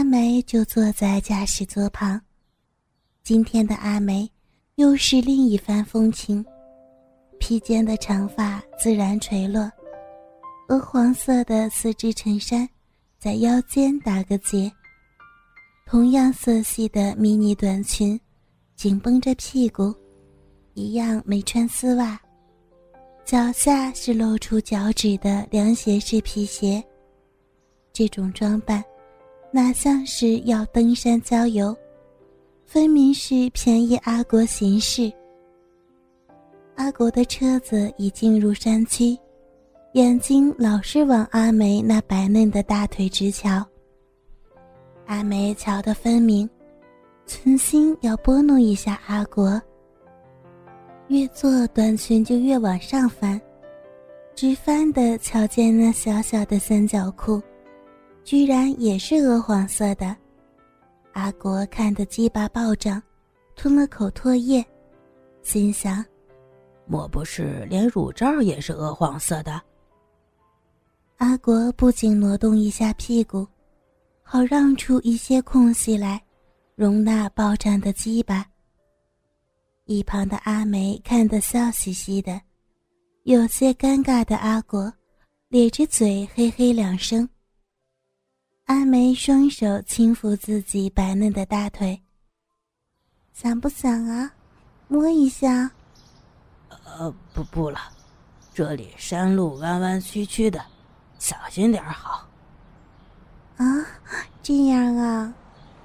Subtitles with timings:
[0.00, 2.18] 阿梅就坐在驾驶座旁。
[3.22, 4.26] 今天的阿梅
[4.76, 6.42] 又是另一番风情，
[7.38, 9.70] 披肩的长发自然垂落，
[10.70, 12.66] 鹅黄色的丝质衬衫
[13.18, 14.72] 在腰间打个结，
[15.84, 18.18] 同样色系的迷你短裙
[18.76, 19.94] 紧绷着屁股，
[20.72, 22.18] 一样没穿丝袜，
[23.22, 26.82] 脚下是露出脚趾的凉鞋式皮鞋。
[27.92, 28.82] 这种装扮，
[29.52, 31.76] 哪像是要登山郊游？
[32.64, 35.12] 分明是便宜阿国行事。
[36.76, 39.18] 阿国的车子已进入山区，
[39.94, 43.66] 眼睛老是往阿梅那白嫩的大腿直瞧。
[45.06, 46.48] 阿梅瞧得分明，
[47.26, 49.60] 存心要拨弄一下阿国。
[51.08, 53.38] 越坐短裙就越往上翻，
[54.36, 57.42] 直翻的瞧见那小小的三角裤，
[58.24, 60.16] 居然也是鹅黄色的。
[61.12, 63.02] 阿国看得鸡巴暴涨，
[63.56, 64.64] 吞了口唾液，
[65.42, 66.04] 心想：
[66.86, 69.60] 莫不是连乳罩也是鹅黄色的？
[71.16, 73.46] 阿国不仅挪动一下屁股，
[74.22, 76.22] 好让出一些空隙来，
[76.76, 78.46] 容纳暴涨的鸡巴。
[79.84, 82.40] 一旁的阿梅看得笑嘻嘻的，
[83.24, 84.90] 有些尴尬的阿国，
[85.48, 87.28] 咧着嘴嘿嘿两声。
[88.70, 92.00] 阿梅双手轻抚自己白嫩的大腿，
[93.32, 94.30] 想不想啊？
[94.86, 95.68] 摸一下。
[96.84, 97.80] 呃，不不了，
[98.54, 100.64] 这里山路弯弯曲曲的，
[101.18, 102.24] 小心点好。
[103.56, 103.66] 啊，
[104.40, 105.34] 这样啊，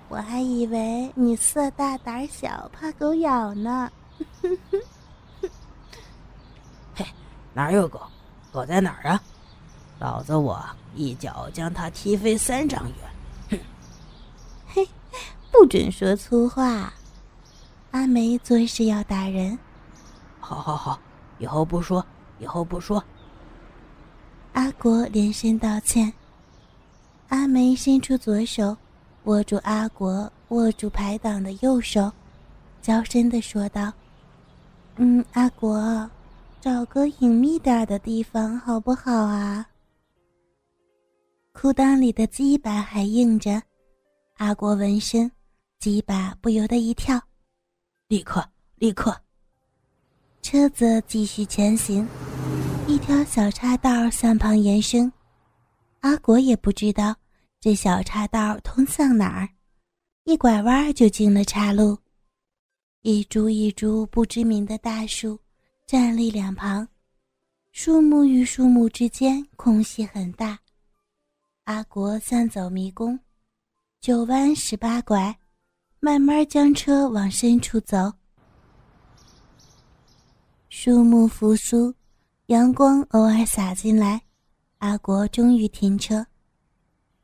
[0.08, 3.92] 我还以为你色大胆小，怕狗咬呢。
[6.94, 7.04] 嘿，
[7.52, 8.00] 哪有狗？
[8.52, 9.20] 狗在哪儿啊？
[10.00, 12.96] 老子我一脚将他踢飞三丈远，
[13.50, 13.60] 哼！
[14.68, 14.90] 嘿，
[15.52, 16.94] 不准说粗话！
[17.92, 19.58] 阿梅做事要打人。
[20.42, 21.00] 好好好，
[21.40, 22.06] 以后不说，
[22.40, 23.02] 以后不说。
[24.54, 26.12] 阿国连声道歉。
[27.30, 28.76] 阿梅伸出左手，
[29.24, 32.12] 握住阿国握住排挡的右手，
[32.82, 33.92] 娇声的说道
[34.98, 36.10] ：“嗯，阿国，
[36.62, 39.66] 找个隐秘点的地方好不好啊？”
[41.58, 43.64] 裤裆里的鸡巴还硬着，
[44.36, 45.32] 阿国闻声，
[45.80, 47.20] 鸡巴不由得一跳，
[48.10, 48.46] 立刻，
[48.76, 49.16] 立刻。
[50.42, 52.06] 车子继续前行，
[52.90, 55.12] 一条小岔道向旁延伸，
[56.02, 57.16] 阿国也不知道
[57.62, 59.48] 这小岔道通向哪儿，
[60.26, 61.98] 一拐弯就进了岔路，
[63.02, 65.40] 一株一株不知名的大树
[65.88, 66.86] 站立两旁，
[67.72, 70.60] 树木与树木之间空隙很大。
[71.66, 73.20] 阿国像走迷宫，
[74.00, 75.36] 九弯十八拐，
[76.00, 78.14] 慢慢将车往深处走。
[80.70, 81.92] 树木扶疏，
[82.46, 84.22] 阳光偶尔洒进来，
[84.78, 86.24] 阿国终于停车。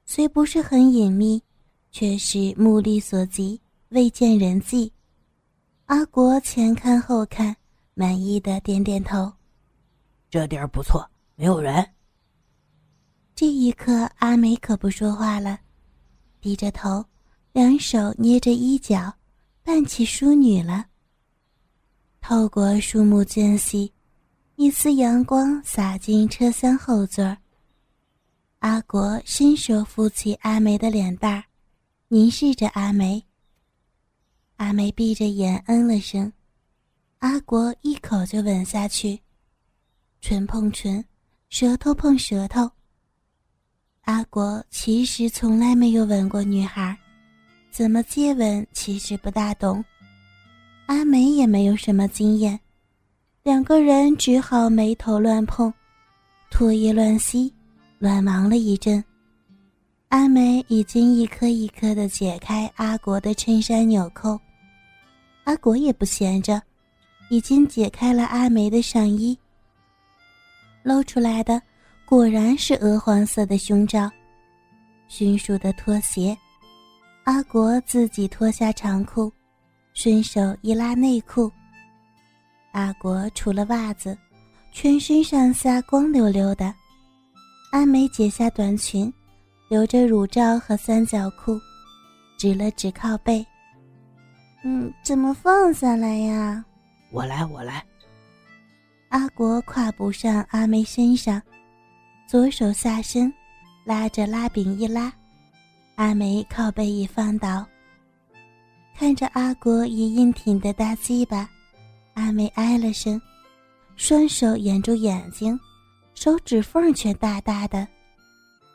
[0.06, 1.44] 虽不是很隐秘，
[1.92, 4.92] 却是目力所及，未见人迹。
[5.86, 7.56] 阿国前看后看，
[7.94, 9.32] 满意的点点头
[10.32, 11.88] ：“这地儿不错，没有人。”
[13.42, 15.62] 这一刻，阿梅可不说话了，
[16.40, 17.04] 低着头，
[17.54, 19.12] 两手捏着衣角，
[19.64, 20.86] 扮起淑女了。
[22.22, 23.92] 透过树木间隙，
[24.58, 27.36] 一丝阳光洒进车厢后座。
[28.60, 31.44] 阿国伸手扶起阿梅的脸蛋儿，
[32.10, 33.26] 凝视着阿梅。
[34.58, 36.32] 阿梅闭着眼嗯了声，
[37.18, 39.20] 阿国一口就吻下去，
[40.22, 41.04] 唇碰唇，
[41.50, 42.70] 舌头碰舌头。
[44.12, 46.98] 阿国其实从来没有吻过女孩，
[47.72, 49.82] 怎么接吻其实不大懂。
[50.88, 52.60] 阿梅也没有什么经验，
[53.42, 55.74] 两个人只好眉头乱碰，
[56.52, 57.54] 唾液乱吸，
[58.00, 59.02] 乱忙了一阵。
[60.10, 64.38] 阿梅已经一颗一颗的解开阿国的衬衫纽扣，
[65.46, 66.62] 阿国也不闲着，
[67.30, 69.40] 已经解开了阿梅的上衣，
[70.84, 71.62] 露出来的。
[72.12, 74.12] 果然是鹅黄色的胸罩，
[75.08, 76.38] 迅速的脱鞋，
[77.24, 79.32] 阿国自己脱下长裤，
[79.94, 81.50] 顺手一拉内裤。
[82.74, 84.18] 阿国除了袜子，
[84.74, 86.74] 全身上下光溜溜的。
[87.72, 89.10] 阿梅解下短裙，
[89.70, 91.58] 留着乳罩和三角裤，
[92.38, 93.42] 指了指靠背
[94.66, 96.66] ：“嗯，怎么放下来呀
[97.10, 97.82] ？”“我来，我来。”
[99.08, 101.42] 阿国跨步上阿梅身上。
[102.32, 103.30] 左手下身，
[103.84, 105.12] 拉着拉柄一拉，
[105.96, 107.68] 阿梅靠背一放倒，
[108.96, 111.50] 看着阿国已硬挺的大鸡巴，
[112.14, 113.22] 阿梅唉了声，
[113.98, 115.60] 双手掩住眼睛，
[116.16, 117.86] 手指缝却大大的，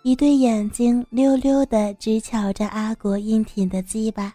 [0.02, 4.34] 一对眼睛溜溜的直瞧着阿国硬挺的鸡巴，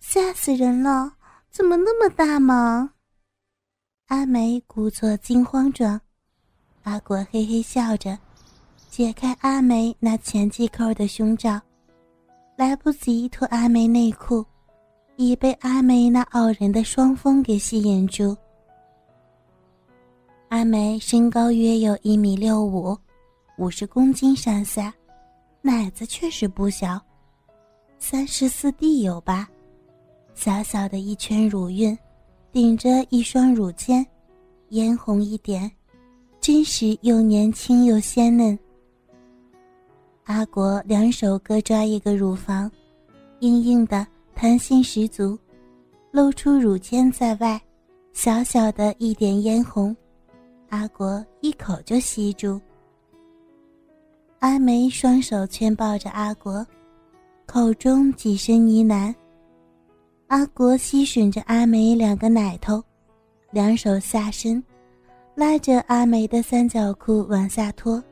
[0.00, 1.12] 吓死人了！
[1.50, 2.92] 怎么那么大嘛？
[4.06, 6.00] 阿梅故作惊慌状，
[6.82, 8.18] 阿果嘿嘿笑着。
[8.90, 11.58] 解开阿梅那前系扣的胸罩，
[12.56, 14.44] 来不及脱阿梅内裤，
[15.16, 18.36] 已被阿梅那傲人的双峰给吸引住。
[20.48, 22.94] 阿梅身高约有一米六五，
[23.56, 24.92] 五十公斤上下，
[25.62, 27.00] 奶子确实不小，
[27.98, 29.48] 三十四 D 有吧？
[30.34, 31.98] 小小的一圈乳晕，
[32.52, 34.06] 顶着一双乳尖，
[34.68, 35.70] 嫣红一点，
[36.42, 38.58] 真是又年轻又鲜嫩。
[40.24, 42.68] 阿国两手各抓一个乳房，
[43.38, 44.04] 硬硬的，
[44.34, 45.38] 弹性十足，
[46.10, 47.62] 露出乳尖在外，
[48.12, 49.96] 小小的一点嫣红，
[50.70, 52.60] 阿国一口就吸住。
[54.40, 56.66] 阿梅双手圈抱着阿国，
[57.46, 59.14] 口中几声呢喃。
[60.26, 62.82] 阿国吸吮着阿梅两个奶头，
[63.52, 64.60] 两手下身，
[65.34, 68.02] 拉着阿梅的三角裤往下拖。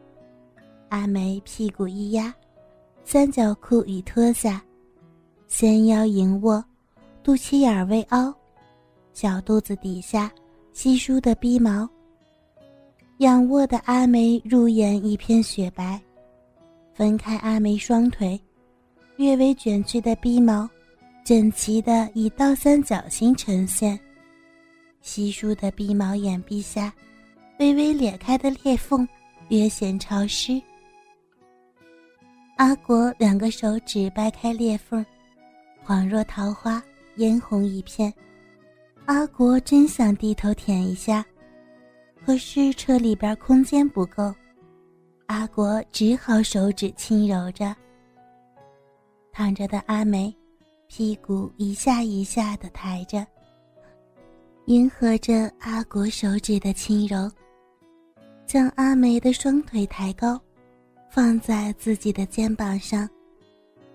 [0.88, 2.34] 阿梅屁股一压，
[3.04, 4.62] 三角裤已脱下，
[5.46, 6.64] 纤腰盈卧，
[7.22, 8.34] 肚脐眼微凹，
[9.12, 10.32] 小肚子底下
[10.72, 11.88] 稀疏的逼毛。
[13.18, 16.00] 仰卧的阿梅入眼一片雪白，
[16.94, 18.40] 分开阿梅双腿，
[19.16, 20.66] 略微卷曲的逼毛，
[21.22, 24.00] 整齐的以倒三角形呈现。
[25.10, 26.94] 稀疏的逼毛眼壁下，
[27.58, 29.04] 微微裂开的裂缝，
[29.48, 30.62] 略显潮湿。
[32.58, 35.04] 阿国两个手指掰开裂缝，
[35.84, 36.80] 恍若桃花，
[37.16, 38.14] 嫣红一片。
[39.06, 41.26] 阿国真想低头舔一下，
[42.24, 44.32] 可是车里边空间不够，
[45.26, 47.74] 阿国只好手指轻揉着。
[49.32, 50.32] 躺着的阿梅，
[50.86, 53.26] 屁股一下一下的抬着，
[54.66, 57.30] 迎合着阿国手指的轻柔，
[58.46, 60.40] 将阿梅的双腿抬高。
[61.10, 63.08] 放在自己的肩膀上，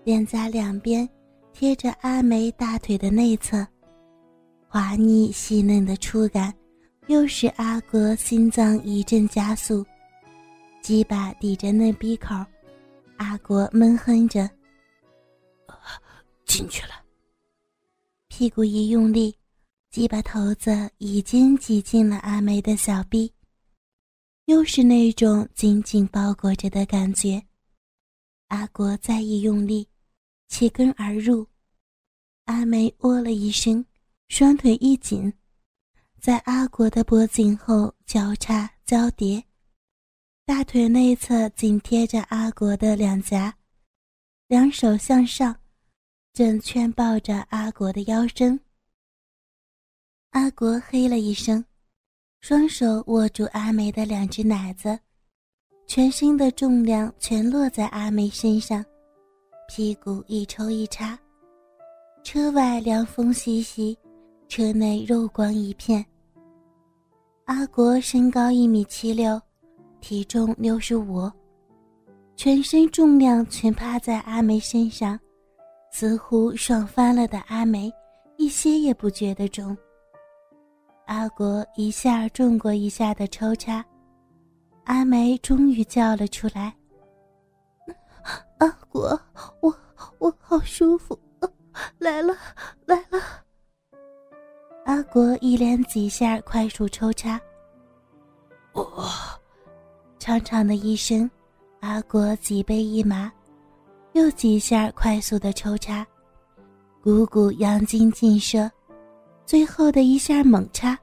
[0.04, 1.08] 脸颊两边
[1.50, 3.66] 贴着阿梅大腿的内侧，
[4.68, 6.52] 滑腻细嫩的触感，
[7.06, 9.82] 又使阿国心脏一阵加速。
[10.82, 12.34] 鸡巴抵着嫩鼻口，
[13.16, 14.50] 阿国闷哼着
[16.44, 17.00] ：“进去了。”
[18.28, 19.34] 屁股一用力，
[19.96, 23.32] 鸡巴头子已经挤进了阿梅的小臂。
[24.44, 27.42] 又是那种紧紧包裹着的感觉，
[28.48, 29.88] 阿国再一用力，
[30.48, 31.48] 起根而入，
[32.44, 33.82] 阿梅喔了一声，
[34.28, 35.32] 双腿一紧，
[36.20, 39.42] 在阿国的脖颈后交叉交叠，
[40.44, 43.56] 大腿内侧紧贴着阿国的两颊，
[44.48, 45.58] 两手向上，
[46.34, 48.60] 正圈抱着阿国的腰身。
[50.36, 51.64] 阿国嘿了一声。
[52.40, 54.96] 双手握住阿梅的两只奶子，
[55.86, 58.84] 全身的重量全落在阿梅身上，
[59.66, 61.18] 屁股一抽一插。
[62.22, 63.98] 车外凉风习习，
[64.46, 66.04] 车内肉光一片。
[67.46, 69.40] 阿国身高一米七六，
[70.02, 71.32] 体重六十五，
[72.36, 75.18] 全身重量全趴在阿梅身上，
[75.90, 77.90] 似乎爽翻了的阿梅，
[78.36, 79.74] 一些也不觉得重。
[81.06, 83.84] 阿国一下重过一下的抽插，
[84.84, 86.74] 阿梅终于叫了出来
[88.58, 89.18] ：“阿国，
[89.60, 89.72] 我
[90.18, 91.16] 我好舒服，
[91.98, 92.34] 来了
[92.86, 93.20] 来了。”
[94.84, 97.40] 阿国一连几下快速抽插，
[98.72, 99.04] 我
[100.18, 101.30] 长长的一声，
[101.80, 103.32] 阿国脊背一麻，
[104.14, 106.04] 又几下快速的抽插，
[107.00, 108.68] 股股阳精尽射。
[109.46, 110.98] 最后的一下猛插，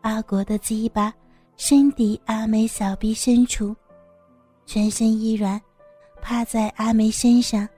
[0.00, 1.12] 阿国的鸡巴
[1.58, 3.76] 深抵阿梅小臂深处，
[4.64, 5.60] 全身一软，
[6.22, 7.68] 趴在阿梅身上，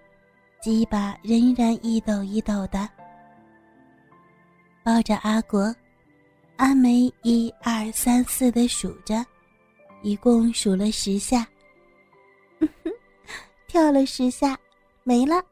[0.62, 2.88] 鸡巴仍然一抖一抖的
[4.85, 5.75] 抱着阿国。
[6.56, 9.26] 阿梅一二三四的数着，
[10.02, 11.44] 一共数了十下，
[13.66, 14.56] 跳了十下，
[15.02, 15.42] 没了，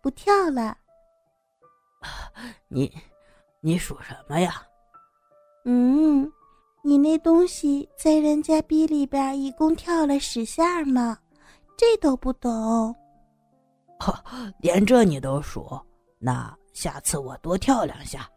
[0.00, 0.76] 不跳了。
[2.68, 2.88] 你。
[3.64, 4.60] 你数什么呀？
[5.64, 6.30] 嗯，
[6.82, 11.16] 你那东西在人家逼里边一共跳了十下吗？
[11.76, 12.94] 这都不懂。
[14.58, 15.80] 连这你都数，
[16.18, 18.28] 那下次我多跳两下。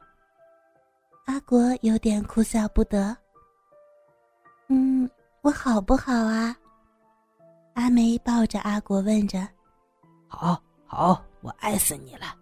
[1.25, 3.17] 阿国有点哭笑不得。
[4.67, 5.09] 嗯，
[5.41, 6.55] 我好不好啊？
[7.73, 9.39] 阿梅抱着阿国问着。
[10.27, 12.35] 好，好，我爱死你了。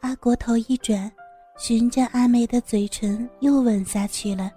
[0.00, 1.10] 阿国头一转，
[1.56, 4.50] 循着阿梅的嘴唇又吻下去了，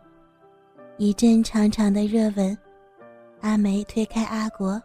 [0.97, 2.57] 一阵长长的热吻。
[3.41, 4.81] 阿梅推开阿国：“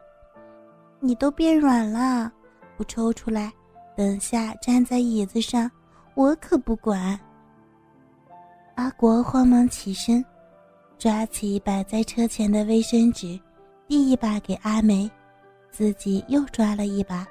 [1.01, 2.31] 你都变软了，
[2.77, 3.51] 不抽出来，
[3.97, 5.71] 等下站在椅子上，
[6.15, 7.19] 我可不管。”
[8.77, 10.23] 阿国慌忙起身，
[10.99, 13.41] 抓起摆在车前的卫生纸，
[13.89, 15.11] 递一把给阿梅，
[15.71, 17.27] 自己又抓了一把，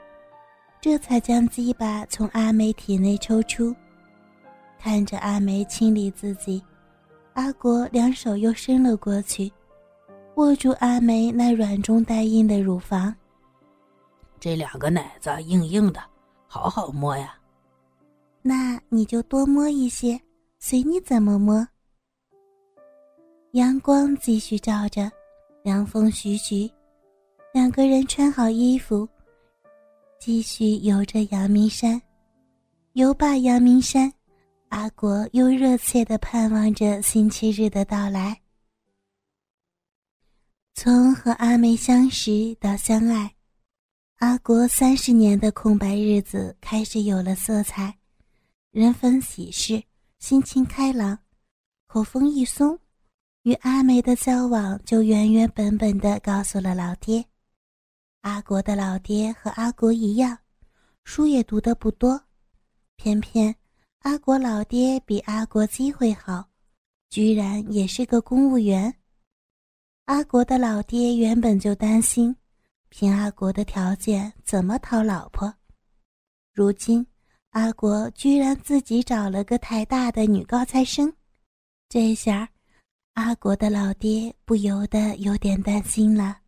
[0.82, 3.76] 这才将鸡巴从阿梅体内抽出。
[4.84, 6.60] 看着阿梅清理自己，
[7.34, 9.52] 阿国两手又伸了过去。
[10.38, 13.16] 握住阿梅那软中带硬的乳房，
[14.40, 16.02] 这两个奶子硬硬的，
[16.48, 17.38] 好好摸呀。
[18.42, 20.20] 那你就多摸一些，
[20.58, 21.68] 随你怎么摸。
[23.52, 25.12] 阳光继续照着，
[25.62, 26.68] 凉风徐徐，
[27.54, 29.08] 两个人穿好衣服，
[30.18, 32.02] 继续游着阳明山。
[32.94, 34.12] 游罢阳明山，
[34.72, 38.42] 阿国又热切的盼望着星期日的到来。
[40.74, 43.36] 从和阿梅相识到相爱，
[44.20, 47.98] 阿国三十年的空白日子开始有了色彩。
[48.72, 49.84] 人逢喜事，
[50.20, 51.20] 心情开朗，
[51.88, 52.80] 口风一松，
[53.44, 57.26] 与阿梅的交往就原原本本的告诉了老爹。
[58.22, 60.38] 阿国的老爹和阿国一样，
[61.04, 62.24] 书也读得不多，
[62.96, 63.54] 偏偏
[64.02, 66.44] 阿国老爹比阿国机会好，
[67.12, 68.92] 居然也是个公务员。
[70.06, 72.36] 阿国的老爹原本就担心，
[72.90, 75.54] 凭阿国的条件怎么讨老婆？
[76.52, 77.06] 如今
[77.52, 81.14] 阿国居然自己找了个台大的女高材生，
[81.88, 82.50] 这下
[83.14, 86.41] 阿国的老爹不由得有点担心了。